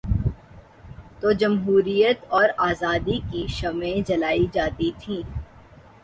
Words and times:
تو 1.21 1.31
جمہوریت 1.31 2.23
اور 2.29 2.49
آزادی 2.59 3.19
کی 3.31 3.45
شمعیں 3.49 4.01
جلائی 4.07 4.45
جاتی 4.53 4.91
تھیں۔ 4.99 5.21